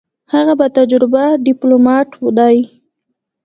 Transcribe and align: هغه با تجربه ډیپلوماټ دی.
هغه 0.33 0.53
با 0.59 0.67
تجربه 0.77 1.23
ډیپلوماټ 1.45 2.09
دی. 2.37 2.57